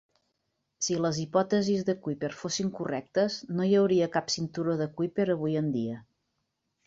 Si 0.85 0.95
les 1.05 1.17
hipòtesis 1.23 1.83
de 1.89 1.95
Kuiper 2.05 2.31
fossin 2.39 2.71
correctes, 2.79 3.37
no 3.59 3.69
hi 3.73 3.77
hauria 3.81 4.07
cap 4.17 4.33
cinturó 4.37 4.75
de 4.81 4.87
Kuiper 5.01 5.27
avui 5.35 5.61
en 5.61 5.69
dia. 5.77 6.01